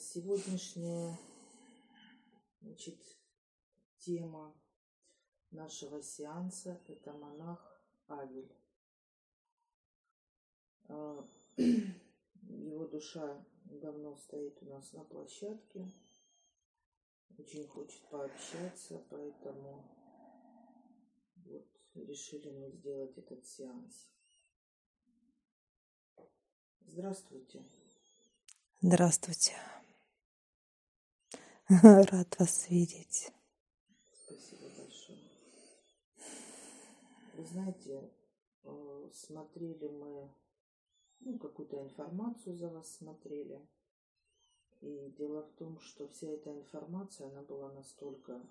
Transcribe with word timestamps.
Сегодняшняя 0.00 1.14
значит, 2.62 2.98
тема 3.98 4.58
нашего 5.50 6.02
сеанса– 6.02 6.80
это 6.88 7.12
монах 7.12 7.84
Авель. 8.08 8.50
А, 10.88 11.22
его 11.56 12.86
душа 12.86 13.44
давно 13.66 14.16
стоит 14.16 14.62
у 14.62 14.70
нас 14.70 14.90
на 14.94 15.04
площадке, 15.04 15.92
очень 17.36 17.68
хочет 17.68 18.00
пообщаться, 18.08 19.04
поэтому 19.10 19.84
вот 21.44 21.68
решили 21.94 22.48
мы 22.48 22.70
сделать 22.70 23.18
этот 23.18 23.46
сеанс. 23.46 24.08
Здравствуйте. 26.86 27.62
Здравствуйте. 28.80 29.58
Рад 31.82 32.36
вас 32.40 32.68
видеть. 32.68 33.32
Спасибо 34.12 34.68
большое. 34.76 35.20
Вы 37.34 37.44
знаете, 37.44 38.10
э, 38.64 39.10
смотрели 39.12 39.86
мы 39.86 40.34
ну, 41.20 41.38
какую-то 41.38 41.80
информацию 41.80 42.56
за 42.56 42.70
вас 42.70 42.96
смотрели. 42.96 43.64
И 44.80 45.14
дело 45.16 45.42
в 45.42 45.52
том, 45.52 45.78
что 45.78 46.08
вся 46.08 46.26
эта 46.26 46.50
информация, 46.50 47.28
она 47.28 47.42
была 47.42 47.72
настолько, 47.72 48.42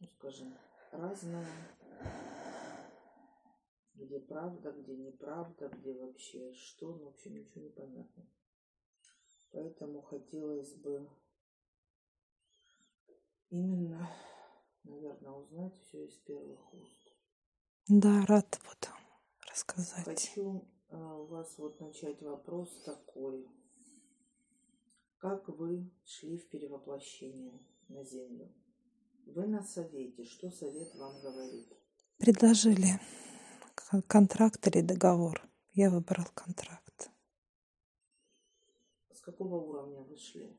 ну, 0.00 0.08
скажем, 0.08 0.58
разная, 0.90 1.46
где 3.94 4.18
правда, 4.18 4.72
где 4.72 4.96
неправда, 4.96 5.68
где 5.68 5.94
вообще 5.94 6.54
что, 6.54 6.92
ну, 6.92 7.04
в 7.04 7.08
общем, 7.10 7.36
ничего 7.36 7.62
не 7.62 7.70
понятно. 7.70 8.26
Поэтому 9.52 10.02
хотелось 10.02 10.74
бы 10.74 11.08
именно, 13.50 14.10
наверное, 14.84 15.32
узнать 15.32 15.76
все 15.76 16.06
из 16.06 16.14
первых 16.18 16.74
уст. 16.74 17.12
Да, 17.88 18.24
рад 18.26 18.60
буду 18.64 18.92
рассказать. 19.50 20.04
Хочу 20.04 20.64
э, 20.88 20.96
у 20.96 21.26
вас 21.26 21.58
вот 21.58 21.80
начать 21.80 22.22
вопрос 22.22 22.70
такой. 22.84 23.48
Как 25.18 25.48
вы 25.48 25.90
шли 26.04 26.38
в 26.38 26.48
перевоплощение 26.48 27.60
на 27.88 28.04
Землю? 28.04 28.48
Вы 29.26 29.46
на 29.46 29.62
совете. 29.62 30.24
Что 30.24 30.50
совет 30.50 30.94
вам 30.94 31.20
говорит? 31.20 31.68
Предложили 32.18 33.00
контракт 34.06 34.66
или 34.66 34.80
договор. 34.80 35.42
Я 35.72 35.90
выбрал 35.90 36.26
контракт. 36.34 37.10
С 39.12 39.20
какого 39.20 39.56
уровня 39.56 40.00
вы 40.00 40.16
шли? 40.16 40.56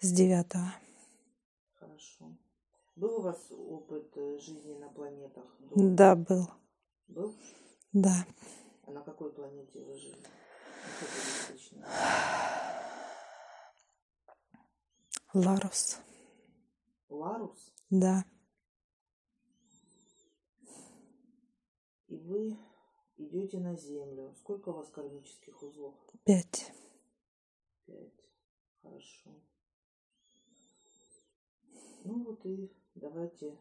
С 0.00 0.12
девятого. 0.12 0.74
Хорошо. 2.02 2.36
Был 2.96 3.18
у 3.18 3.22
вас 3.22 3.50
опыт 3.50 4.16
э, 4.16 4.38
жизни 4.38 4.74
на 4.74 4.88
планетах? 4.88 5.44
До... 5.60 5.74
Да, 5.76 6.16
был. 6.16 6.48
Был? 7.06 7.34
Да. 7.92 8.26
А 8.86 8.90
на 8.90 9.02
какой 9.02 9.32
планете 9.32 9.80
вы 9.80 9.94
жили? 9.94 10.18
Ларус. 15.32 15.98
Ларус? 17.08 17.72
Да. 17.90 18.24
И 22.08 22.16
вы 22.16 22.58
идете 23.16 23.60
на 23.60 23.76
Землю. 23.76 24.34
Сколько 24.34 24.70
у 24.70 24.72
вас 24.72 24.90
кармических 24.90 25.62
узлов? 25.62 25.94
Пять. 26.24 26.72
Пять. 27.86 28.26
Хорошо. 28.82 29.30
Ну 32.04 32.24
вот 32.24 32.44
и 32.46 32.72
давайте 32.94 33.56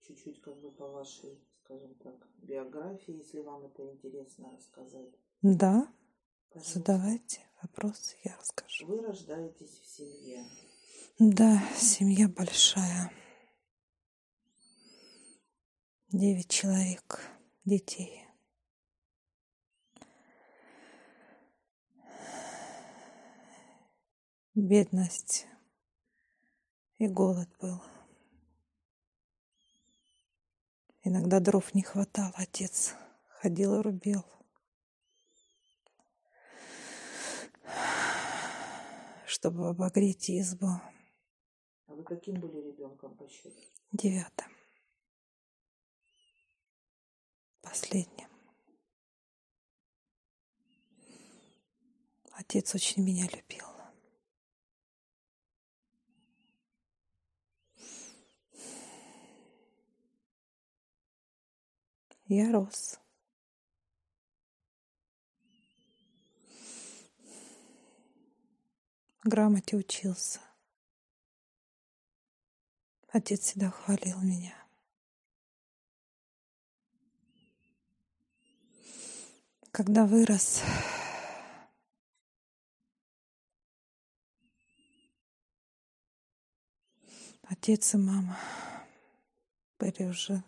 чуть-чуть 0.00 0.40
как 0.42 0.60
бы 0.60 0.72
по 0.72 0.88
вашей, 0.88 1.38
скажем 1.64 1.94
так, 1.96 2.28
биографии, 2.38 3.14
если 3.18 3.40
вам 3.40 3.66
это 3.66 3.88
интересно 3.88 4.50
рассказать. 4.50 5.14
Да. 5.42 5.92
Пожалуйста. 6.50 6.78
Задавайте 6.78 7.40
вопросы, 7.62 8.16
я 8.24 8.36
расскажу. 8.36 8.86
Вы 8.86 9.00
рождаетесь 9.00 9.80
в 9.80 9.86
семье. 9.86 10.44
Да, 11.18 11.62
семья 11.76 12.28
большая. 12.28 13.12
Девять 16.10 16.50
человек, 16.50 17.20
детей. 17.64 18.26
Бедность 24.54 25.46
и 27.02 27.08
голод 27.08 27.48
был. 27.60 27.82
Иногда 31.02 31.40
дров 31.40 31.74
не 31.74 31.82
хватало, 31.82 32.32
отец 32.36 32.94
ходил 33.28 33.80
и 33.80 33.82
рубил. 33.82 34.24
чтобы 39.26 39.70
обогреть 39.70 40.30
избу. 40.30 40.68
А 41.86 41.94
вы 41.94 42.04
каким 42.04 42.38
были 42.38 42.68
ребенком 42.68 43.16
по 43.16 43.26
счету? 43.28 43.58
Девятым. 43.90 44.52
Последним. 47.62 48.28
Отец 52.32 52.74
очень 52.74 53.02
меня 53.02 53.26
любил. 53.26 53.71
Я 62.34 62.50
рос. 62.50 62.98
Грамоте 69.22 69.76
учился. 69.76 70.40
Отец 73.08 73.40
всегда 73.40 73.70
хвалил 73.70 74.18
меня. 74.22 74.56
Когда 79.70 80.06
вырос, 80.06 80.62
отец 87.42 87.92
и 87.92 87.98
мама 87.98 88.38
были 89.78 90.04
уже 90.04 90.42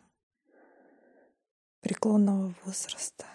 преклонного 1.85 2.55
возраста. 2.65 3.27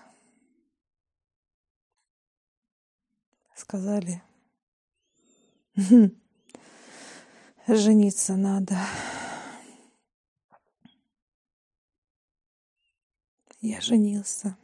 Сказали, 3.56 4.24
жениться 7.68 8.36
надо. 8.36 8.76
Я 13.62 13.82
женился 13.82 14.58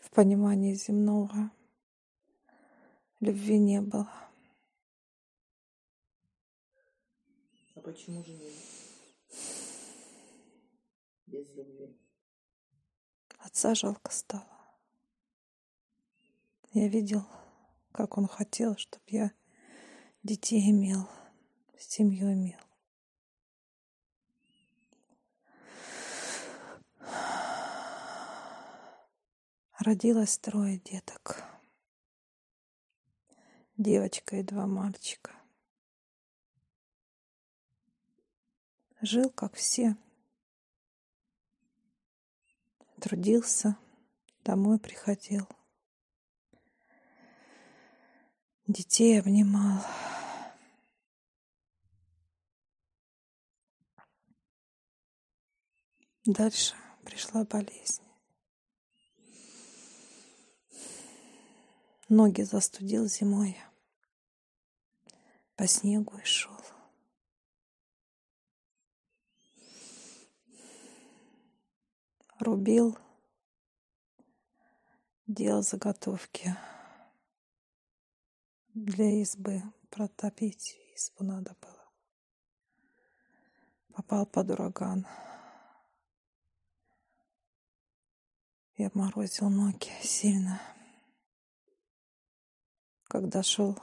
в 0.00 0.10
понимании 0.10 0.74
земного. 0.74 1.50
Любви 3.20 3.58
не 3.58 3.80
было. 3.80 4.12
А 7.74 7.80
почему 7.80 8.22
женились? 8.22 8.67
Без 11.28 11.54
любви. 11.54 11.94
Отца 13.38 13.74
жалко 13.74 14.12
стало. 14.12 14.46
Я 16.72 16.88
видел, 16.88 17.22
как 17.92 18.18
он 18.18 18.26
хотел, 18.26 18.76
чтобы 18.76 19.04
я 19.08 19.32
детей 20.22 20.70
имел, 20.70 21.08
семью 21.78 22.32
имел. 22.32 22.60
Родилось 29.78 30.38
трое 30.38 30.78
деток. 30.78 31.42
Девочка 33.76 34.36
и 34.36 34.42
два 34.42 34.66
мальчика. 34.66 35.32
Жил, 39.00 39.30
как 39.30 39.54
все 39.54 39.96
трудился, 42.98 43.76
домой 44.44 44.78
приходил. 44.78 45.48
Детей 48.66 49.18
обнимал. 49.18 49.82
Дальше 56.26 56.74
пришла 57.04 57.44
болезнь. 57.44 58.02
ноги 62.08 62.42
застудил 62.42 63.06
зимой. 63.06 63.56
По 65.56 65.66
снегу 65.66 66.16
и 66.18 66.24
шел. 66.24 66.56
Рубил, 72.38 72.96
делал 75.26 75.62
заготовки 75.62 76.56
для 78.74 79.22
избы. 79.22 79.62
Протопить 79.90 80.78
избу 80.94 81.24
надо 81.24 81.56
было. 81.60 81.90
Попал 83.92 84.26
под 84.26 84.50
ураган. 84.50 85.06
И 88.76 88.84
обморозил 88.84 89.50
ноги 89.50 89.90
сильно. 90.02 90.60
Когда 93.04 93.42
шел 93.42 93.76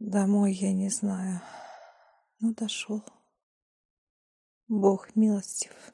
домой, 0.00 0.52
я 0.54 0.72
не 0.72 0.88
знаю. 0.88 1.40
Ну, 2.40 2.52
дошел. 2.54 3.04
Бог 4.70 5.16
милостив 5.16 5.92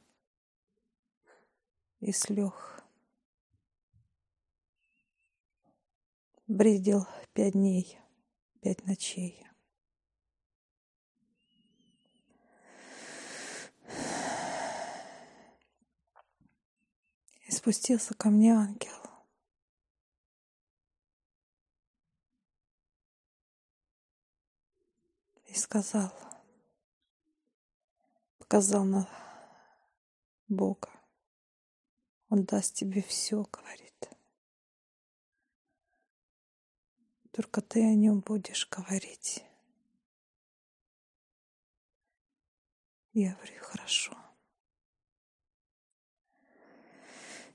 и 2.00 2.12
слег. 2.12 2.84
Бредил 6.46 7.06
пять 7.32 7.54
дней, 7.54 7.98
пять 8.60 8.84
ночей. 8.84 9.46
И 17.46 17.50
спустился 17.50 18.12
ко 18.12 18.28
мне 18.28 18.52
ангел. 18.52 18.92
И 25.46 25.54
сказал, 25.54 26.25
показал 28.48 28.84
на 28.84 29.08
Бога. 30.46 30.88
Он 32.28 32.44
даст 32.44 32.74
тебе 32.74 33.02
все, 33.02 33.42
говорит. 33.42 34.08
Только 37.32 37.60
ты 37.60 37.82
о 37.82 37.94
нем 37.94 38.20
будешь 38.20 38.68
говорить. 38.68 39.44
Я 43.12 43.34
говорю, 43.34 43.60
хорошо. 43.62 44.16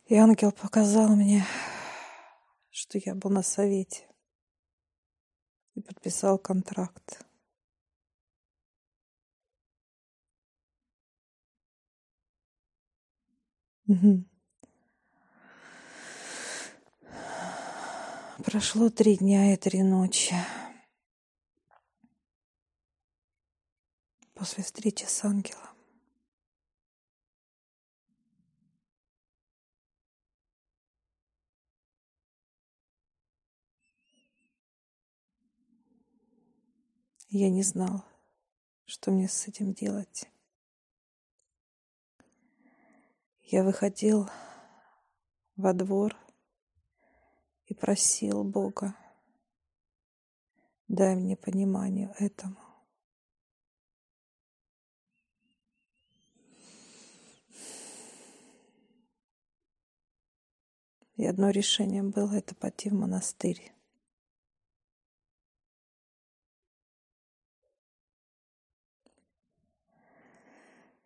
И 0.07 0.15
ангел 0.15 0.51
показал 0.51 1.15
мне, 1.15 1.45
что 2.69 2.97
я 2.97 3.15
был 3.15 3.29
на 3.29 3.43
совете 3.43 4.09
и 5.75 5.81
подписал 5.81 6.37
контракт. 6.37 7.25
Прошло 18.45 18.89
три 18.89 19.17
дня 19.17 19.53
и 19.53 19.57
три 19.57 19.83
ночи. 19.83 20.35
После 24.33 24.63
встречи 24.63 25.03
с 25.03 25.25
ангелом. 25.25 25.67
Я 37.29 37.49
не 37.49 37.63
знал, 37.63 38.05
что 38.85 39.11
мне 39.11 39.27
с 39.27 39.47
этим 39.47 39.73
делать. 39.73 40.30
Я 43.51 43.65
выходил 43.65 44.29
во 45.57 45.73
двор 45.73 46.15
и 47.65 47.73
просил 47.73 48.45
Бога, 48.45 48.95
дай 50.87 51.17
мне 51.17 51.35
понимание 51.35 52.15
этому. 52.17 52.55
И 61.17 61.25
одно 61.25 61.49
решение 61.49 62.03
было 62.03 62.35
это 62.35 62.55
пойти 62.55 62.89
в 62.89 62.93
монастырь. 62.93 63.73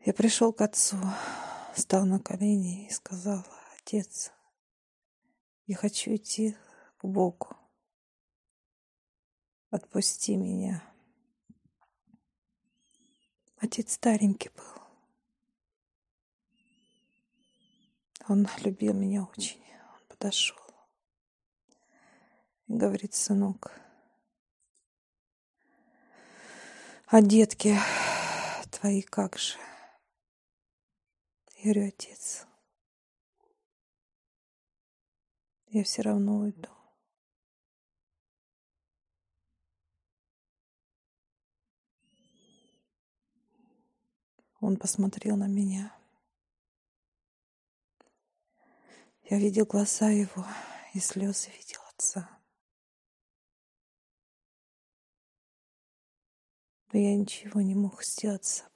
Я 0.01 0.13
пришел 0.13 0.53
к 0.53 0.61
отцу, 0.61 0.97
стал 1.75 2.05
на 2.05 2.19
колени 2.19 2.87
и 2.87 2.89
сказал, 2.91 3.45
отец, 3.77 4.31
я 5.67 5.75
хочу 5.75 6.15
идти 6.15 6.55
к 6.97 7.05
Богу. 7.05 7.55
Отпусти 9.69 10.37
меня. 10.37 10.83
Отец 13.57 13.93
старенький 13.93 14.49
был. 14.49 14.63
Он 18.27 18.47
любил 18.63 18.93
меня 18.93 19.23
очень. 19.23 19.61
Он 19.93 20.07
подошел 20.07 20.57
и 22.67 22.73
говорит, 22.73 23.13
сынок, 23.13 23.71
а 27.07 27.21
детки 27.21 27.77
твои 28.71 29.01
как 29.01 29.37
же? 29.37 29.57
Говорю, 31.65 31.87
отец, 31.87 32.45
я 35.65 35.83
все 35.83 36.03
равно 36.03 36.37
уйду. 36.41 36.69
Он 44.59 44.77
посмотрел 44.77 45.37
на 45.37 45.47
меня. 45.47 45.91
Я 49.23 49.39
видел 49.39 49.65
глаза 49.65 50.11
его 50.11 50.45
и 50.93 50.99
слезы 50.99 51.49
видел 51.49 51.81
отца. 51.89 52.29
Но 56.91 56.99
я 56.99 57.15
ничего 57.15 57.59
не 57.61 57.73
мог 57.73 58.03
сделать 58.03 58.45
с 58.45 58.57
собой. 58.57 58.74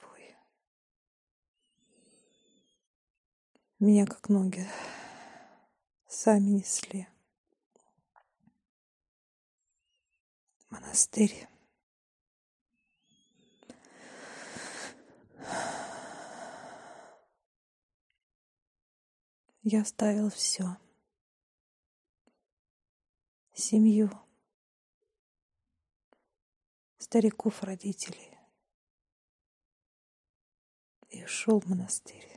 Меня 3.80 4.04
как 4.04 4.28
ноги 4.28 4.68
сами 6.06 6.50
несли. 6.50 7.08
Монастырь. 10.68 11.48
Я 19.62 19.80
оставил 19.80 20.28
все. 20.28 20.76
Семью, 23.54 24.10
стариков, 26.98 27.62
родителей. 27.62 28.36
И 31.08 31.24
ушел 31.24 31.60
в 31.60 31.66
монастырь. 31.66 32.29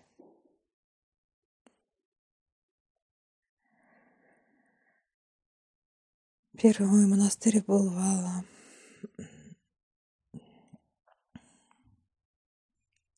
Первый 6.58 6.88
мой 6.88 7.08
монастырь 7.08 7.64
был 7.64 7.90
Вала. 7.90 8.46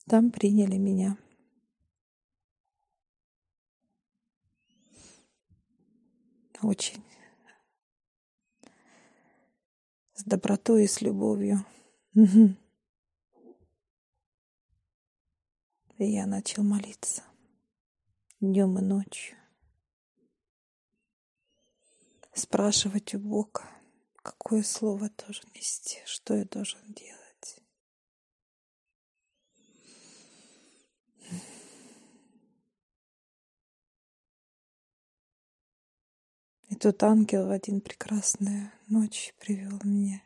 Там 0.08 0.32
приняли 0.32 0.78
меня. 0.78 1.18
Очень 6.62 7.04
с 10.14 10.24
добротой 10.24 10.86
и 10.86 10.88
с 10.88 11.02
любовью. 11.02 11.66
И 15.98 16.06
я 16.06 16.26
начал 16.26 16.64
молиться 16.64 17.24
днем 18.40 18.80
и 18.80 18.82
ночью 18.82 19.38
спрашивать 22.36 23.16
у 23.16 23.20
Бога, 23.20 23.66
какое 24.18 24.62
слово 24.62 25.10
должен 25.10 25.50
нести, 25.56 26.02
что 26.06 26.36
я 26.36 26.44
должен 26.46 26.82
делать. 26.94 27.60
И 36.70 36.76
тут 36.76 37.02
ангел 37.04 37.48
в 37.48 37.52
один 37.52 37.80
прекрасную 37.80 38.72
ночь 38.88 39.34
привел 39.40 39.80
меня 39.84 40.22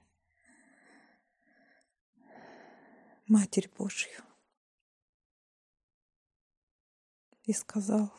Матерь 3.27 3.69
Божью 3.77 4.23
и 7.43 7.53
сказал, 7.53 8.11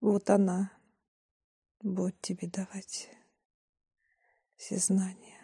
вот 0.00 0.30
она 0.30 0.70
будет 1.82 2.20
тебе 2.20 2.48
давать 2.48 3.08
все 4.56 4.78
знания. 4.78 5.38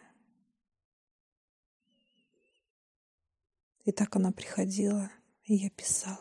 И 3.84 3.92
так 3.92 4.16
она 4.16 4.32
приходила, 4.32 5.10
и 5.44 5.54
я 5.54 5.70
писал. 5.70 6.18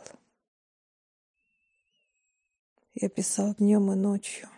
Я 2.94 3.10
писал 3.10 3.56
днем 3.56 3.92
и 3.92 3.96
ночью. 3.96 4.50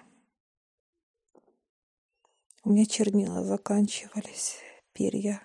У 2.63 2.69
меня 2.69 2.85
чернила 2.85 3.43
заканчивались, 3.43 4.57
перья 4.93 5.41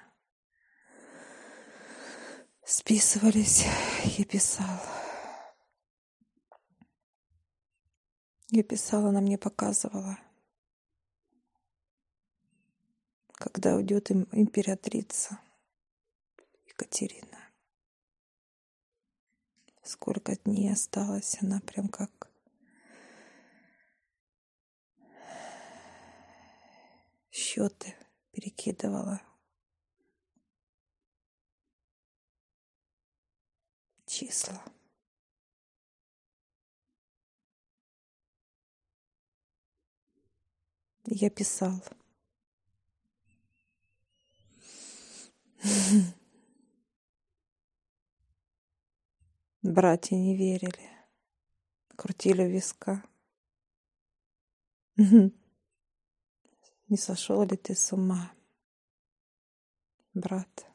списывались, 2.64 3.64
я 4.16 4.24
писал. 4.24 4.80
Я 8.54 8.62
писала, 8.62 9.08
она 9.08 9.22
мне 9.22 9.38
показывала, 9.38 10.18
когда 13.28 13.76
уйдет 13.76 14.10
императрица 14.10 15.40
Екатерина. 16.66 17.38
Сколько 19.82 20.36
дней 20.36 20.70
осталось, 20.70 21.38
она 21.40 21.60
прям 21.60 21.88
как 21.88 22.30
счеты 27.30 27.96
перекидывала. 28.32 29.22
числа. 34.04 34.62
Я 41.06 41.30
писал. 41.30 41.82
Братья 49.62 50.16
не 50.16 50.36
верили. 50.36 50.90
Крутили 51.96 52.42
виска. 52.44 53.04
Не 54.96 55.32
сошел 56.96 57.42
ли 57.44 57.56
ты 57.56 57.74
с 57.74 57.92
ума, 57.92 58.32
брат? 60.14 60.66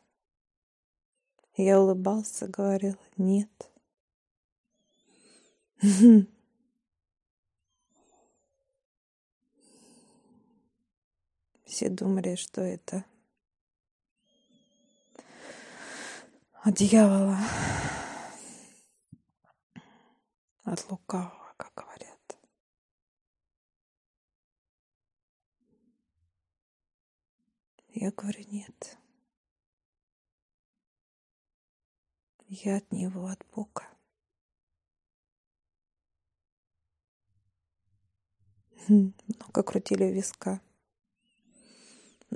Я 1.55 1.79
улыбался, 1.79 2.48
говорил, 2.48 2.98
нет. 3.17 3.72
Все 11.67 11.89
думали, 11.89 12.36
что 12.36 12.62
это 12.62 13.03
от 16.63 16.75
дьявола, 16.75 17.38
от 20.63 20.89
лукавого, 20.89 21.53
как 21.57 21.74
говорят. 21.75 22.38
Я 27.89 28.12
говорю, 28.12 28.45
нет. 28.47 28.97
Я 32.47 32.77
от 32.77 32.89
него, 32.93 33.27
от 33.27 33.45
Бога. 33.53 33.86
Много 38.88 39.63
крутили 39.63 40.05
виска. 40.05 40.62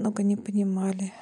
Много 0.01 0.24
не 0.24 0.36
понимали. 0.36 1.13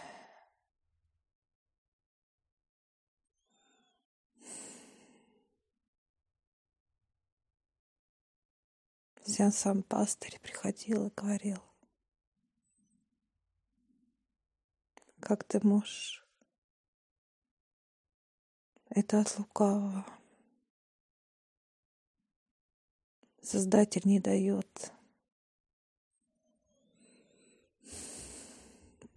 Взял 9.26 9.52
сам 9.52 9.84
пастырь 9.84 10.40
приходил 10.40 11.08
и 11.08 11.14
говорил, 11.14 11.62
как 15.20 15.44
ты 15.44 15.60
можешь 15.62 16.26
это 18.92 19.20
от 19.20 19.38
лукавого. 19.38 20.06
Создатель 23.42 24.04
не 24.06 24.22
дает 24.22 24.94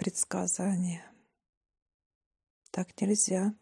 предсказания. 0.03 1.05
Так 2.73 3.01
нельзя. 3.01 3.55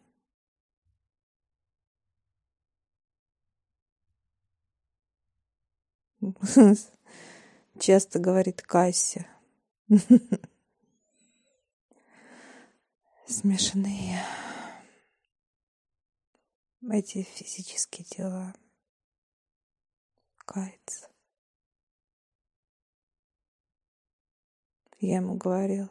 Часто 7.79 8.19
говорит 8.19 8.63
Кася. 8.63 9.27
Смешанные 13.27 14.25
эти 16.91 17.23
физические 17.23 18.07
дела. 18.17 18.55
Кается. 20.47 21.11
Я 25.01 25.17
ему 25.17 25.37
говорил. 25.37 25.91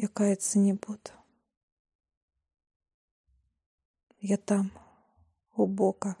Я 0.00 0.06
каяться 0.06 0.60
не 0.60 0.74
буду. 0.74 1.10
Я 4.20 4.36
там, 4.36 4.70
у 5.56 5.66
Бога. 5.66 6.16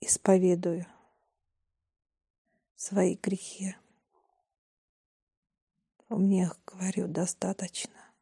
Исповедую 0.00 0.86
свои 2.74 3.14
грехи. 3.14 3.76
Мне, 6.08 6.50
говорю, 6.66 7.06
достаточно. 7.06 8.12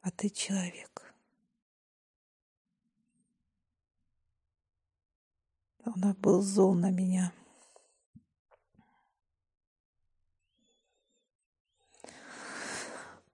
А 0.00 0.10
ты 0.10 0.28
человек. 0.28 1.14
Он 5.84 6.12
был 6.14 6.42
зол 6.42 6.74
на 6.74 6.90
меня. 6.90 7.32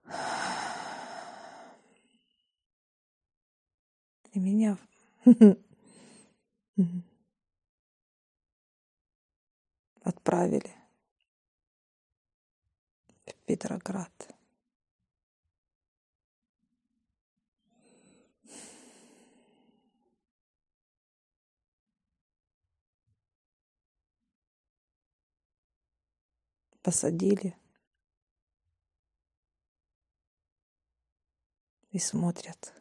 И 4.33 4.39
меня 4.39 4.79
отправили 10.03 10.73
в 13.27 13.35
Петроград. 13.47 14.13
Посадили 26.83 27.57
и 31.99 32.01
смотрят, 32.01 32.73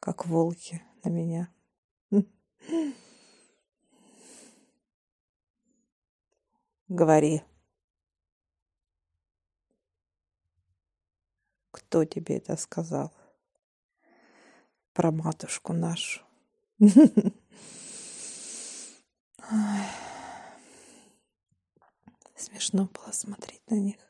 как 0.00 0.24
волки 0.24 0.82
на 1.04 1.10
меня. 1.10 1.52
Говори. 6.88 7.42
Кто 11.70 12.06
тебе 12.06 12.38
это 12.38 12.56
сказал? 12.56 13.12
Про 14.94 15.12
матушку 15.12 15.74
нашу. 15.74 16.22
Смешно 22.36 22.86
было 22.86 23.12
смотреть 23.12 23.70
на 23.70 23.74
них. 23.74 24.03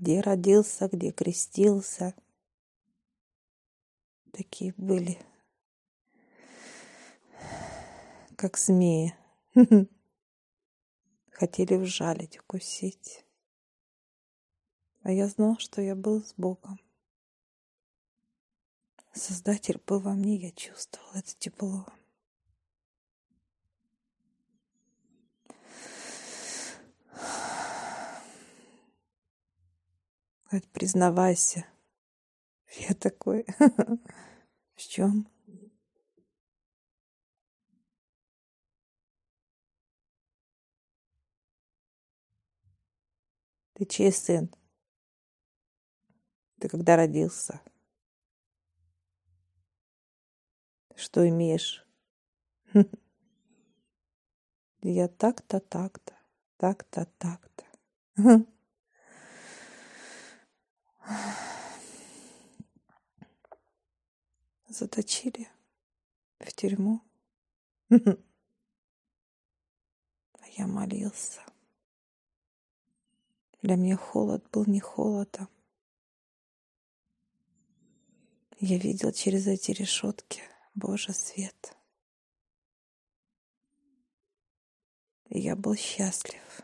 Где 0.00 0.20
родился, 0.20 0.88
где 0.88 1.12
крестился. 1.12 2.14
Такие 4.32 4.72
были, 4.78 5.18
как 8.36 8.56
змеи. 8.56 9.14
Хотели 11.30 11.76
вжалить, 11.76 12.38
укусить. 12.38 13.24
А 15.02 15.12
я 15.12 15.28
знал, 15.28 15.58
что 15.58 15.82
я 15.82 15.94
был 15.94 16.22
с 16.22 16.32
Богом. 16.36 16.80
Создатель 19.12 19.80
был 19.86 20.00
во 20.00 20.14
мне, 20.14 20.36
я 20.36 20.50
чувствовал 20.52 21.10
это 21.14 21.34
тепло. 21.36 21.86
Говорит, 30.50 30.68
признавайся. 30.72 31.64
Я 32.88 32.94
такой, 32.94 33.46
в 34.74 34.80
чем? 34.80 35.28
Ты 43.74 43.84
чей 43.84 44.10
сын? 44.10 44.52
Ты 46.58 46.68
когда 46.68 46.96
родился? 46.96 47.60
Что 50.96 51.28
имеешь? 51.28 51.86
Я 54.82 55.06
так-то, 55.06 55.60
так-то, 55.60 56.14
так-то, 56.56 57.06
так-то. 57.18 57.64
Заточили 64.68 65.48
в 66.38 66.52
тюрьму. 66.52 67.00
А 67.90 67.96
я 70.56 70.66
молился. 70.66 71.40
Для 73.62 73.76
меня 73.76 73.96
холод 73.96 74.44
был 74.50 74.64
не 74.66 74.80
холодом. 74.80 75.48
Я 78.58 78.78
видел 78.78 79.12
через 79.12 79.46
эти 79.46 79.70
решетки 79.72 80.42
Божий 80.74 81.14
свет. 81.14 81.76
И 85.30 85.40
я 85.40 85.56
был 85.56 85.74
счастлив, 85.76 86.62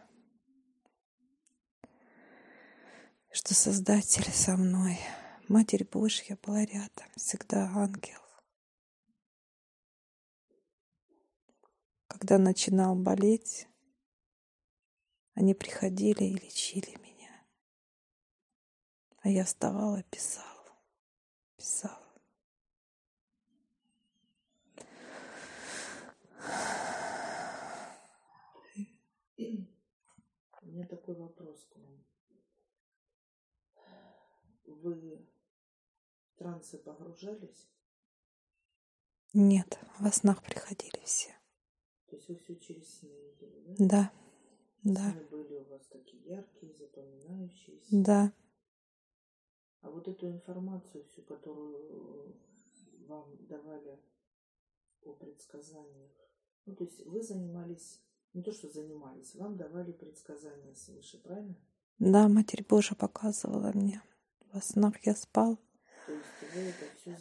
что 3.37 3.53
Создатель 3.53 4.33
со 4.33 4.57
мной, 4.57 4.99
Матерь 5.47 5.85
Божья 5.85 6.39
была 6.43 6.65
рядом, 6.65 7.07
всегда 7.17 7.71
ангел. 7.75 8.19
Когда 12.07 12.39
начинал 12.39 12.95
болеть, 12.97 13.69
они 15.35 15.53
приходили 15.53 16.25
и 16.25 16.33
лечили 16.33 16.97
меня. 17.03 17.45
А 19.21 19.29
я 19.29 19.45
вставала, 19.45 20.03
писала, 20.05 20.73
писала. 21.59 22.03
У 29.37 30.67
меня 30.69 30.87
такой 30.87 31.15
вопрос 31.17 31.67
к 31.67 31.77
вам. 31.77 32.07
Вы 34.87 34.95
в 34.95 36.39
трансы 36.39 36.79
погружались? 36.79 37.67
Нет, 39.33 39.81
во 39.99 40.13
снах 40.13 40.45
приходили 40.45 41.03
все. 41.05 41.35
То 42.09 42.15
есть 42.15 42.29
вы 42.29 42.37
все 42.37 42.55
через 42.55 43.01
сны 43.01 43.09
видели, 43.09 43.65
да? 43.67 44.13
Да. 44.85 44.93
Да. 44.95 45.11
Сны 45.11 45.25
были 45.25 45.55
у 45.55 45.65
вас 45.65 45.89
такие 45.89 46.23
яркие, 46.23 46.73
запоминающиеся. 46.73 47.89
Да. 47.91 48.33
А 49.81 49.91
вот 49.91 50.07
эту 50.07 50.31
информацию 50.31 51.03
всю, 51.07 51.23
которую 51.23 52.37
вам 53.09 53.37
давали 53.49 53.99
о 55.03 55.15
предсказаниях, 55.15 56.13
ну, 56.65 56.77
то 56.77 56.85
есть 56.85 57.05
вы 57.07 57.25
занимались, 57.25 58.01
не 58.35 58.43
то 58.45 58.53
что 58.53 58.69
занимались, 58.69 59.35
вам 59.35 59.57
давали 59.57 59.91
предсказания 59.91 60.77
свыше, 60.77 61.21
правильно? 61.21 61.57
Да, 61.99 62.29
Матерь 62.29 62.65
Божия 62.65 62.97
показывала 62.97 63.73
мне. 63.73 64.01
Во 64.57 64.63
снах 64.63 65.05
я 65.05 65.15
спал. 65.15 65.59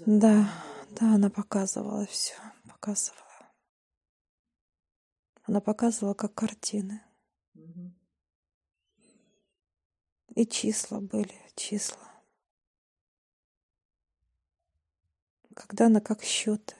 Да, 0.05 0.49
да, 0.91 1.15
она 1.15 1.29
показывала 1.29 2.05
все, 2.05 2.33
показывала. 2.63 3.51
Она 5.43 5.59
показывала 5.59 6.13
как 6.13 6.33
картины. 6.33 7.03
И 10.33 10.45
числа 10.45 11.01
были, 11.01 11.35
числа. 11.57 12.09
Когда 15.53 15.87
она 15.87 15.99
как 15.99 16.23
счеты. 16.23 16.75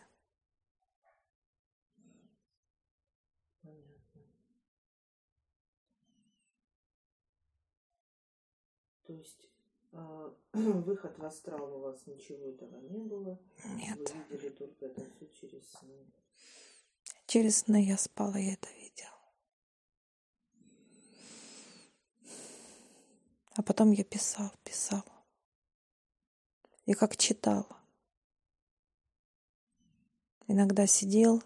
То 9.06 9.12
есть 9.12 9.55
выход 10.54 11.18
в 11.18 11.26
астрал 11.26 11.76
у 11.76 11.80
вас 11.80 12.06
ничего 12.06 12.46
этого 12.46 12.80
не 12.82 13.00
было? 13.00 13.40
Нет. 13.76 14.14
Вы 14.30 14.38
видели 14.38 14.50
только 14.50 14.86
это 14.86 15.06
все 15.16 15.28
через 15.30 15.70
сны? 15.72 16.06
Через 17.28 17.58
сны 17.60 17.84
я 17.84 17.98
спала, 17.98 18.38
я 18.38 18.54
это 18.54 18.68
видела. 18.74 19.12
А 23.56 23.64
потом 23.64 23.92
я 23.92 24.04
писал, 24.04 24.52
писал. 24.64 25.04
И 26.86 26.94
как 26.94 27.18
читал. 27.18 27.68
Иногда 30.48 30.86
сидел, 30.86 31.42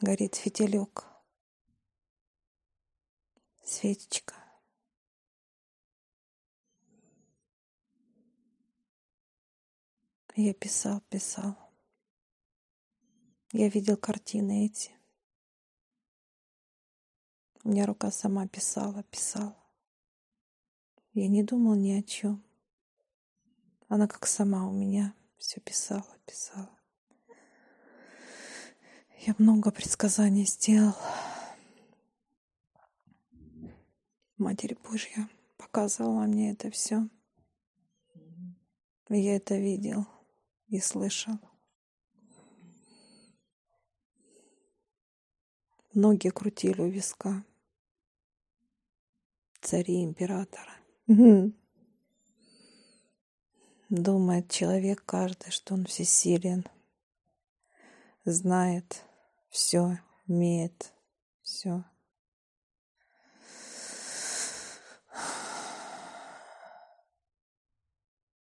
горит 0.00 0.34
фитилек, 0.34 1.07
свечечка. 3.68 4.34
Я 10.34 10.54
писал, 10.54 11.00
писал. 11.10 11.56
Я 13.52 13.68
видел 13.68 13.96
картины 13.96 14.66
эти. 14.66 14.92
У 17.64 17.70
меня 17.70 17.86
рука 17.86 18.10
сама 18.10 18.46
писала, 18.46 19.02
писала. 19.04 19.56
Я 21.12 21.28
не 21.28 21.42
думал 21.42 21.74
ни 21.74 21.90
о 21.92 22.02
чем. 22.02 22.42
Она 23.88 24.06
как 24.06 24.26
сама 24.26 24.66
у 24.68 24.72
меня 24.72 25.14
все 25.38 25.60
писала, 25.60 26.16
писала. 26.24 26.70
Я 29.26 29.34
много 29.38 29.70
предсказаний 29.72 30.46
сделал. 30.46 30.94
Матерь 34.48 34.78
Божья 34.82 35.28
показывала 35.58 36.22
мне 36.22 36.52
это 36.52 36.70
все. 36.70 37.06
Я 39.10 39.36
это 39.36 39.58
видел 39.58 40.06
и 40.68 40.80
слышал. 40.80 41.34
Ноги 45.92 46.30
крутили 46.30 46.80
у 46.80 46.88
виска. 46.88 47.44
Цари 49.60 50.02
императора. 50.02 50.72
Думает 53.90 54.50
человек 54.50 55.04
каждый, 55.04 55.50
что 55.50 55.74
он 55.74 55.84
всесилен, 55.84 56.64
знает 58.24 59.04
все, 59.50 59.98
умеет 60.26 60.94
все. 61.42 61.84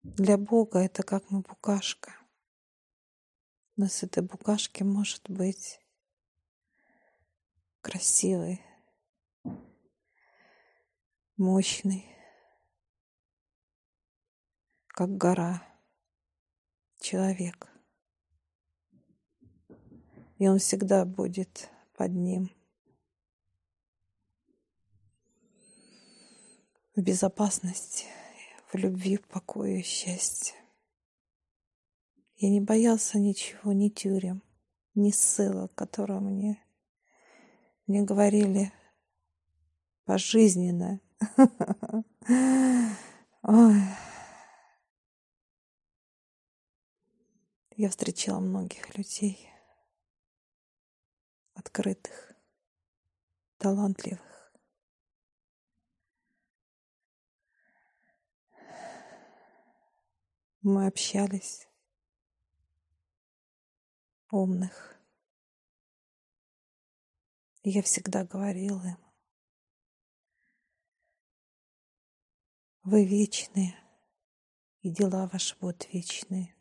Для 0.05 0.37
Бога 0.38 0.79
это 0.79 1.03
как 1.03 1.31
мы 1.31 1.40
букашка. 1.40 2.14
Но 3.77 3.87
с 3.87 4.03
этой 4.03 4.23
букашки 4.23 4.83
может 4.83 5.29
быть 5.29 5.81
красивый, 7.81 8.62
мощный, 11.37 12.07
как 14.87 15.17
гора, 15.17 15.67
человек. 17.01 17.69
И 20.38 20.47
он 20.47 20.59
всегда 20.59 21.05
будет 21.05 21.69
под 21.97 22.12
ним. 22.12 22.51
в 26.97 27.01
безопасности, 27.01 28.07
в 28.75 28.77
любви, 28.77 29.17
в 29.17 29.23
покое 29.29 29.79
и 29.79 29.83
счастье. 29.85 30.57
Я 32.35 32.51
не 32.51 32.61
боялся 32.61 33.21
ничего, 33.21 33.73
ни 33.73 33.89
тюрем, 33.89 34.43
ни 34.97 35.13
ссылок, 35.13 35.73
которые 35.77 36.19
мне, 36.19 36.61
мне 37.87 38.03
говорили 38.03 38.73
пожизненно. 40.05 41.01
Я 47.77 47.91
встречала 47.91 48.41
многих 48.41 48.97
людей, 48.97 49.51
открытых, 51.55 52.33
талантливых. 53.59 54.34
Мы 60.66 60.87
общались, 60.87 61.68
умных. 64.31 64.98
Я 67.64 67.83
всегда 67.83 68.24
говорила 68.24 68.83
им, 68.83 68.98
вы 72.83 73.05
вечные, 73.05 73.79
и 74.81 74.88
дела 74.88 75.29
ваши 75.31 75.55
будут 75.59 75.92
вечные. 75.92 76.57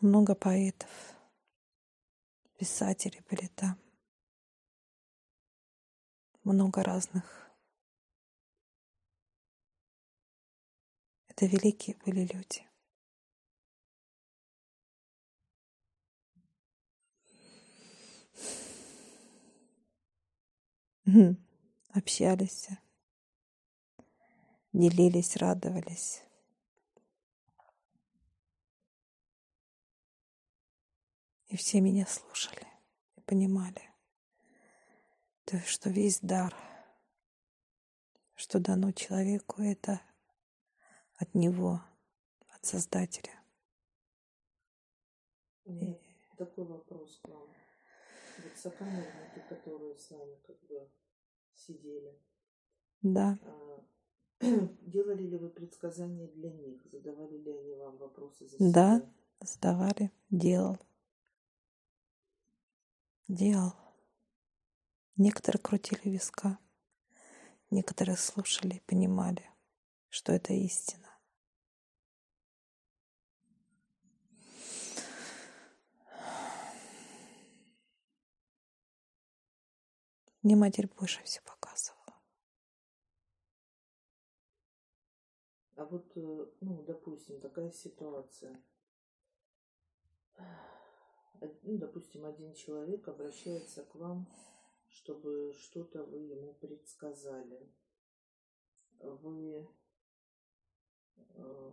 Много 0.00 0.34
поэтов, 0.34 0.90
писателей 2.58 3.22
были 3.30 3.46
там. 3.46 3.78
Много 6.42 6.82
разных. 6.82 7.49
Это 11.40 11.56
великие 11.56 11.96
были 12.04 12.26
люди. 12.26 12.66
Общались, 21.94 22.68
делились, 24.74 25.36
радовались. 25.36 26.22
И 31.46 31.56
все 31.56 31.80
меня 31.80 32.04
слушали 32.04 32.66
и 33.16 33.22
понимали, 33.22 33.90
то 35.46 35.58
что 35.60 35.88
весь 35.88 36.20
дар, 36.20 36.54
что 38.34 38.58
дано 38.60 38.92
человеку, 38.92 39.62
это 39.62 40.02
от 41.20 41.34
него, 41.34 41.80
от 42.48 42.64
Создателя. 42.64 43.32
И... 45.64 45.96
Такой 46.36 46.64
вопрос 46.64 47.20
к 47.22 47.28
вам. 47.28 47.48
Вот 48.42 48.56
сокамерники, 48.56 49.44
которые 49.48 49.96
с 49.98 50.10
вами 50.10 50.36
как 50.46 50.58
бы 50.66 50.88
сидели. 51.54 52.18
Да. 53.02 53.38
А, 53.44 53.84
делали 54.80 55.22
ли 55.22 55.36
вы 55.36 55.50
предсказания 55.50 56.28
для 56.28 56.50
них? 56.50 56.80
Задавали 56.86 57.36
ли 57.36 57.52
они 57.52 57.74
вам 57.74 57.98
вопросы 57.98 58.48
за 58.48 58.56
себя? 58.56 58.72
Да, 58.72 59.12
задавали, 59.40 60.10
делал 60.30 60.78
делал. 63.30 63.74
Некоторые 65.16 65.60
крутили 65.60 66.00
виска, 66.04 66.58
некоторые 67.70 68.16
слушали 68.16 68.76
и 68.76 68.80
понимали, 68.80 69.44
что 70.08 70.32
это 70.32 70.52
истина. 70.52 71.09
Мне 80.42 80.56
матерь 80.56 80.88
больше 80.88 81.22
все 81.24 81.40
показывала. 81.42 82.16
А 85.76 85.84
вот, 85.84 86.10
э, 86.16 86.46
ну, 86.60 86.82
допустим, 86.82 87.40
такая 87.40 87.70
ситуация 87.70 88.62
ну, 91.62 91.78
допустим, 91.78 92.24
один 92.24 92.54
человек 92.54 93.08
обращается 93.08 93.82
к 93.84 93.94
вам, 93.94 94.26
чтобы 94.88 95.52
что-то 95.54 96.04
вы 96.04 96.20
ему 96.20 96.54
предсказали. 96.54 97.72
Вы 98.98 99.66
э, 101.16 101.72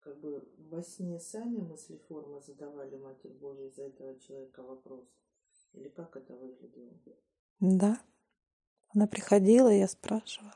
как 0.00 0.20
бы 0.20 0.46
во 0.58 0.82
сне 0.82 1.18
сами 1.18 1.58
мысли 1.58 1.96
формы 1.96 2.40
задавали 2.40 2.96
Матерь 2.96 3.32
Божией 3.32 3.70
за 3.70 3.84
этого 3.84 4.18
человека 4.18 4.62
вопрос? 4.62 5.08
Или 5.72 5.88
как 5.88 6.16
это 6.16 6.34
выглядело? 6.34 6.98
Да. 7.60 8.02
Она 8.94 9.06
приходила, 9.06 9.68
я 9.68 9.86
спрашивала. 9.86 10.54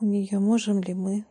У 0.00 0.04
нее 0.04 0.38
можем 0.38 0.80
ли 0.80 0.94
мы 0.94 1.26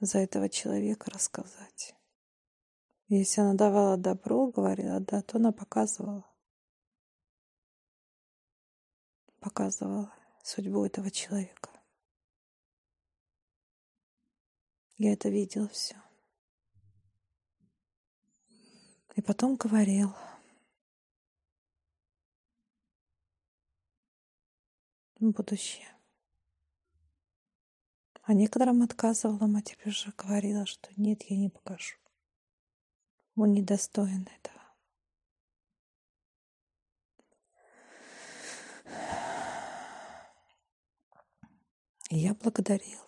за 0.00 0.18
этого 0.18 0.48
человека 0.48 1.10
рассказать. 1.10 1.94
Если 3.06 3.40
она 3.40 3.54
давала 3.54 3.96
добро, 3.96 4.48
говорила 4.48 4.98
да, 5.00 5.22
то 5.22 5.38
она 5.38 5.52
показывала. 5.52 6.28
Показывала 9.38 10.12
судьбу 10.42 10.84
этого 10.84 11.10
человека. 11.10 11.70
Я 14.96 15.12
это 15.12 15.28
видел 15.28 15.68
все. 15.68 16.01
И 19.14 19.20
потом 19.20 19.56
говорил. 19.56 20.14
Будущее. 25.20 25.88
А 28.22 28.34
некоторым 28.34 28.82
отказывала, 28.82 29.46
мать 29.46 29.76
уже 29.84 30.12
говорила, 30.16 30.66
что 30.66 30.88
нет, 30.96 31.22
я 31.24 31.36
не 31.36 31.48
покажу. 31.48 31.96
Он 33.36 33.52
недостоин 33.52 34.28
этого. 34.38 34.62
И 42.10 42.18
я 42.18 42.34
благодарил 42.34 43.00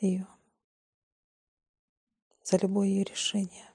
ее 0.00 0.26
за 2.50 2.56
любое 2.58 2.88
ее 2.88 3.04
решение. 3.04 3.70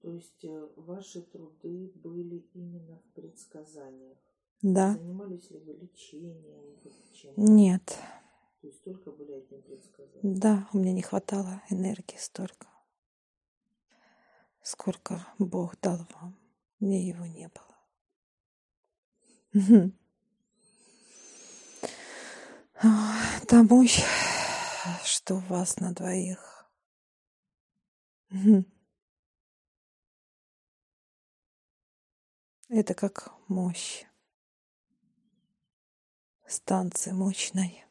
То 0.00 0.12
есть 0.12 0.44
э, 0.44 0.68
ваши 0.76 1.22
труды 1.22 1.92
были 1.96 2.46
именно 2.54 2.98
в 2.98 3.12
предсказаниях? 3.14 4.18
Да. 4.62 4.94
Занимались 4.94 5.50
ли 5.50 5.58
вы 5.58 5.74
лечением? 5.74 6.78
Чем? 7.14 7.34
Нет. 7.36 7.98
То 8.60 8.66
есть 8.66 8.82
только 8.84 9.10
были 9.10 9.32
одни 9.32 9.58
предсказания? 9.60 10.20
Да, 10.22 10.68
у 10.72 10.78
меня 10.78 10.92
не 10.92 11.02
хватало 11.02 11.62
энергии 11.68 12.16
столько. 12.16 12.68
Сколько 14.62 15.26
Бог 15.38 15.78
дал 15.80 16.06
вам, 16.14 16.38
мне 16.78 17.06
его 17.06 17.26
не 17.26 17.48
было. 17.48 17.76
Мощь, 22.82 24.02
что 25.04 25.34
у 25.34 25.40
вас 25.40 25.76
на 25.80 25.92
двоих. 25.92 26.72
Это 32.68 32.94
как 32.94 33.34
мощь. 33.48 34.06
Станции 36.46 37.12
мощной. 37.12 37.84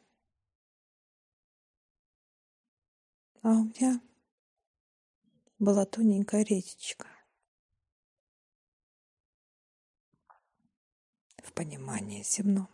А 3.42 3.50
у 3.50 3.64
меня 3.64 4.00
была 5.60 5.86
тоненькая 5.86 6.42
речечка. 6.42 7.06
В 11.44 11.52
понимании 11.52 12.24
земном. 12.24 12.68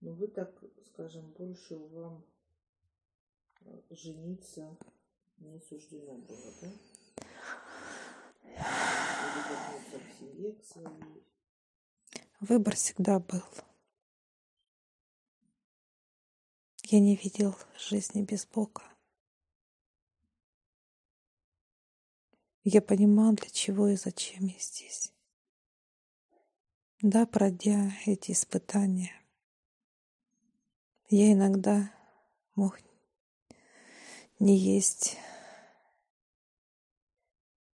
Ну 0.00 0.12
вы 0.14 0.28
так, 0.28 0.50
скажем, 0.86 1.30
больше 1.32 1.76
вам 1.76 2.24
э, 3.60 3.82
жениться 3.90 4.76
не 5.36 5.60
суждено 5.60 6.14
было, 6.14 6.52
да? 6.62 6.70
Выбор 12.40 12.74
всегда 12.74 13.18
был. 13.18 13.44
Я 16.84 17.00
не 17.00 17.14
видел 17.16 17.54
жизни 17.76 18.22
без 18.22 18.46
Бога. 18.46 18.82
Я 22.64 22.80
понимал, 22.80 23.34
для 23.34 23.50
чего 23.50 23.88
и 23.88 23.96
зачем 23.96 24.46
я 24.46 24.58
здесь. 24.58 25.12
Да, 27.02 27.26
пройдя 27.26 27.92
эти 28.06 28.32
испытания, 28.32 29.19
я 31.10 31.32
иногда 31.32 31.92
мог 32.54 32.78
не 34.38 34.56
есть 34.56 35.16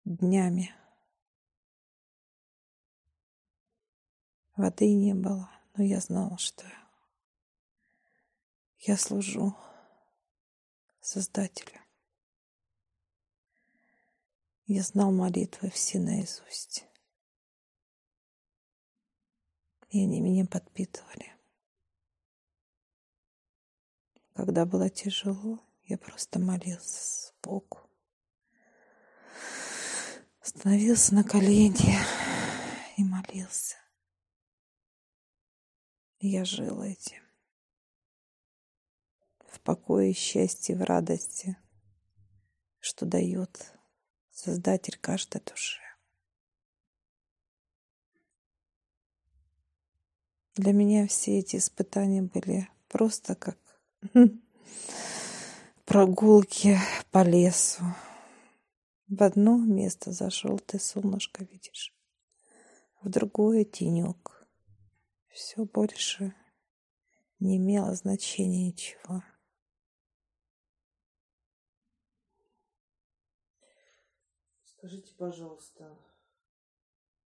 днями. 0.04 0.76
Воды 4.58 4.94
не 4.94 5.14
было, 5.14 5.50
но 5.76 5.84
я 5.84 6.02
знала, 6.02 6.38
что 6.38 6.66
я 8.80 8.98
служу 8.98 9.56
Создателю. 11.00 11.80
Я 14.66 14.84
знал 14.84 15.12
молитвы 15.12 15.70
все 15.70 16.00
наизусть. 16.00 16.86
И 19.90 20.04
они 20.04 20.22
меня 20.22 20.46
подпитывали. 20.46 21.41
Когда 24.34 24.66
было 24.66 24.90
тяжело, 24.90 25.60
я 25.84 25.98
просто 25.98 26.40
молился 26.40 27.34
Богу. 27.42 27.80
Становился 30.42 31.14
на 31.16 31.24
колени 31.24 31.96
и 32.98 33.04
молился. 33.04 33.78
Я 36.20 36.46
жил 36.46 36.82
этим. 36.82 37.22
В 39.48 39.60
покое, 39.60 40.14
счастье, 40.14 40.76
в 40.76 40.84
радости, 40.84 41.58
что 42.80 43.06
дает 43.06 43.74
Создатель 44.32 44.98
каждой 44.98 45.42
души. 45.42 45.82
Для 50.56 50.74
меня 50.74 51.06
все 51.06 51.38
эти 51.38 51.58
испытания 51.58 52.24
были 52.24 52.70
просто 52.88 53.36
как 53.36 53.58
прогулки 55.86 56.78
по 57.12 57.24
лесу. 57.24 57.84
В 59.08 59.22
одно 59.24 59.58
место 59.58 60.12
зашел, 60.12 60.58
ты 60.60 60.80
солнышко 60.80 61.44
видишь, 61.44 61.94
в 63.02 63.10
другое 63.10 63.66
тенек. 63.66 64.48
Все 65.28 65.66
больше 65.66 66.34
не 67.40 67.58
имело 67.58 67.94
значения 67.96 68.68
ничего. 68.68 69.24
Скажите, 74.64 75.14
пожалуйста, 75.16 75.96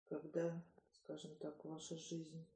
когда, 0.05 0.59
скажем 0.93 1.35
так, 1.35 1.63
ваша 1.65 1.97
жизнь 1.97 2.47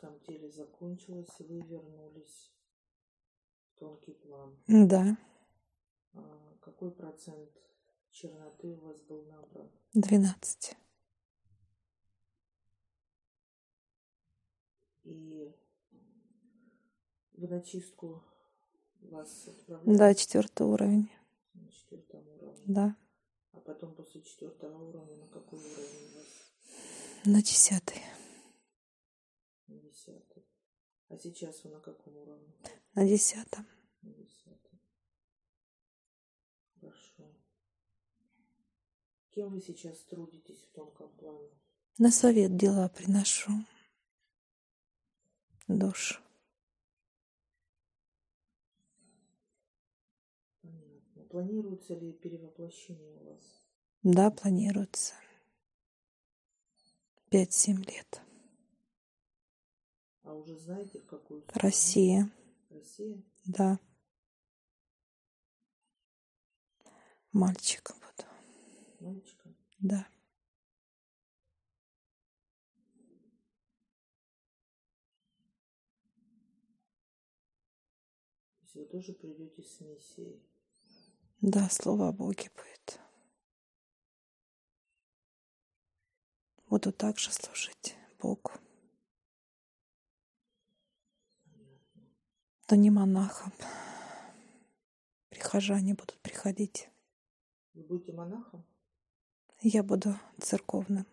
физическом 0.00 0.18
теле 0.20 0.50
закончилась, 0.50 1.28
и 1.38 1.44
вы 1.44 1.60
вернулись 1.60 2.52
в 3.68 3.78
тонкий 3.78 4.12
план? 4.12 4.56
Да. 4.66 5.16
А 6.14 6.56
какой 6.60 6.90
процент 6.90 7.50
черноты 8.10 8.68
у 8.68 8.80
вас 8.80 9.00
был 9.02 9.24
набран? 9.24 9.70
Двенадцать. 9.94 10.76
И 15.04 15.54
в 17.34 17.48
начистку 17.48 18.22
вас 19.00 19.48
отправляли? 19.48 19.98
Да, 19.98 20.14
четвертый 20.14 20.66
уровень. 20.66 21.10
На 21.54 21.70
четвертом 21.70 22.28
уровне. 22.28 22.62
Да. 22.66 22.96
А 23.52 23.60
потом 23.60 23.94
после 23.94 24.22
четвертого 24.22 24.88
уровня 24.88 25.16
на 25.16 25.26
какой 25.26 25.58
уровень 25.58 26.12
у 26.12 26.18
вас? 26.18 26.26
На 27.24 27.42
десятый. 27.42 28.02
На 29.70 29.78
десятый. 29.78 30.44
А 31.08 31.16
сейчас 31.16 31.62
вы 31.62 31.70
на 31.70 31.80
каком 31.80 32.16
уровне? 32.16 32.52
На 32.94 33.06
десятом. 33.06 33.64
На 34.02 34.10
десятом. 34.10 34.80
Хорошо. 36.80 37.32
Кем 39.30 39.50
вы 39.50 39.60
сейчас 39.60 40.00
трудитесь 40.06 40.60
в 40.64 40.72
тонком 40.72 41.08
плане? 41.16 41.50
На 41.98 42.10
совет 42.10 42.56
дела 42.56 42.88
приношу. 42.88 43.52
Душ. 45.68 46.20
Понятно. 50.62 51.24
Планируется 51.26 51.94
ли 51.94 52.12
перевоплощение 52.12 53.14
у 53.20 53.34
вас? 53.34 53.64
Да, 54.02 54.32
планируется. 54.32 55.14
Пять-семь 57.28 57.84
лет. 57.84 58.20
А 60.22 60.34
уже 60.34 60.56
знаете, 60.58 60.98
в 60.98 61.06
какую 61.06 61.42
страну? 61.42 61.60
Россия. 61.62 62.30
Россия? 62.70 63.22
Да. 63.44 63.78
Мальчика 67.32 67.94
буду. 67.94 68.28
Мальчика? 69.00 69.54
Да. 69.78 70.06
То 78.58 78.62
есть 78.62 78.74
вы 78.74 78.84
тоже 78.84 79.12
придете 79.14 79.62
с 79.62 79.80
миссией? 79.80 80.42
Да, 81.40 81.68
слово 81.70 82.08
о 82.08 82.12
Боге 82.12 82.50
будет. 82.54 83.00
Буду 86.68 86.92
также 86.92 87.32
служить 87.32 87.96
Богу. 88.18 88.52
Но 92.70 92.76
не 92.76 92.88
монахом. 92.88 93.52
Прихожане 95.28 95.94
будут 95.94 96.20
приходить. 96.20 96.88
Вы 97.74 97.82
будете 97.82 98.12
монахом? 98.12 98.64
Я 99.60 99.82
буду 99.82 100.16
церковным 100.38 101.04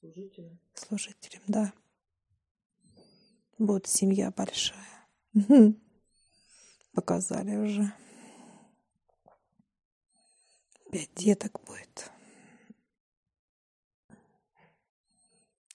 Служителем? 0.00 0.58
служителем, 0.72 1.42
да. 1.46 1.74
Будет 3.58 3.86
семья 3.86 4.30
большая. 4.30 5.06
Показали 6.94 7.54
уже. 7.56 7.92
Пять 10.90 11.14
деток 11.16 11.60
будет. 11.66 12.10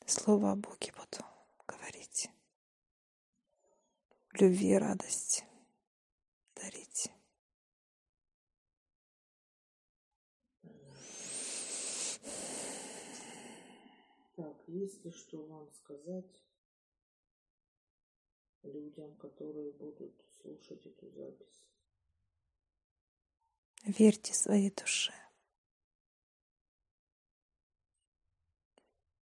Слово 0.07 0.53
о 0.53 0.55
Боге 0.55 0.91
буду 0.93 1.23
говорить. 1.67 2.31
Любви 4.39 4.73
и 4.73 4.77
радости 4.77 5.43
дарить. 6.55 7.11
Так, 14.35 14.67
есть 14.67 15.03
ли 15.03 15.11
что 15.11 15.43
вам 15.43 15.71
сказать 15.71 16.43
людям, 18.61 19.15
которые 19.15 19.71
будут 19.71 20.23
слушать 20.39 20.85
эту 20.85 21.09
запись? 21.09 21.65
Верьте 23.85 24.35
своей 24.35 24.69
душе. 24.69 25.13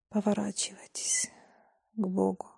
Поворачивайтесь 0.09 1.31
к 1.93 2.05
Богу. 2.05 2.54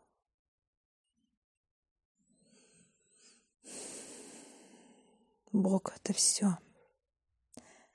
Бог— 5.57 5.93
это 5.97 6.13
все. 6.13 6.59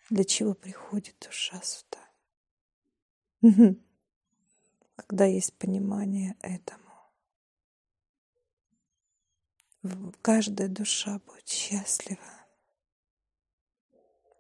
Для 0.10 0.24
чего 0.24 0.54
приходит 0.54 1.16
душа 1.20 1.62
сюда? 1.62 2.00
Когда 4.96 5.26
есть 5.26 5.54
понимание 5.54 6.36
этому, 6.42 6.92
каждая 10.22 10.68
душа 10.68 11.20
будет 11.20 11.48
счастлива. 11.48 12.46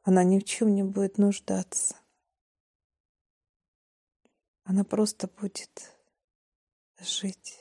Она 0.03 0.23
ни 0.23 0.39
в 0.39 0.43
чем 0.43 0.73
не 0.73 0.84
будет 0.84 1.17
нуждаться. 1.17 1.95
Она 4.63 4.84
просто 4.84 5.27
будет 5.27 5.95
жить. 6.99 7.61